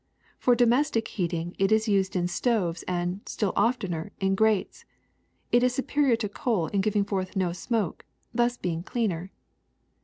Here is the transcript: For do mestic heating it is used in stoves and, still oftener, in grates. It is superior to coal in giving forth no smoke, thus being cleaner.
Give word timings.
For 0.39 0.55
do 0.55 0.65
mestic 0.65 1.09
heating 1.09 1.55
it 1.59 1.71
is 1.71 1.87
used 1.87 2.15
in 2.15 2.27
stoves 2.27 2.81
and, 2.87 3.21
still 3.27 3.53
oftener, 3.55 4.11
in 4.19 4.33
grates. 4.33 4.83
It 5.51 5.61
is 5.61 5.75
superior 5.75 6.15
to 6.15 6.27
coal 6.27 6.65
in 6.65 6.81
giving 6.81 7.05
forth 7.05 7.35
no 7.35 7.51
smoke, 7.53 8.03
thus 8.33 8.57
being 8.57 8.81
cleaner. 8.81 9.29